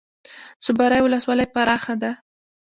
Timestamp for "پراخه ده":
1.53-2.11